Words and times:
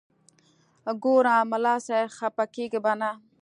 ګوره 1.03 1.35
ملا 1.51 1.75
صاحب 1.87 2.13
خپه 2.17 2.45
کېږې 2.53 2.79
به 2.83 2.93
نه. 3.01 3.11